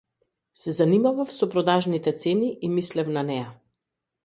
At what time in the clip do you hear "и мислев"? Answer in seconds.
2.69-3.15